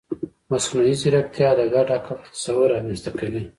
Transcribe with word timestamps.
مصنوعي 0.51 0.93
ځیرکتیا 1.01 1.49
د 1.55 1.61
ګډ 1.73 1.87
عقل 1.97 2.17
تصور 2.33 2.67
رامنځته 2.75 3.09
کوي. 3.19 3.41